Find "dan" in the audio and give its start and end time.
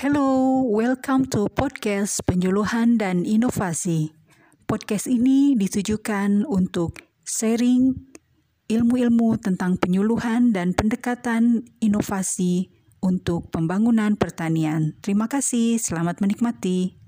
2.96-3.28, 10.56-10.72